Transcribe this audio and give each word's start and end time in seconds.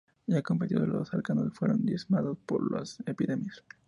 Ya 0.25 0.41
convertidos, 0.41 0.87
los 0.89 1.13
lacandones 1.13 1.53
fueron 1.53 1.85
diezmados 1.85 2.35
por 2.47 2.71
las 2.71 2.97
epidemias. 3.05 3.63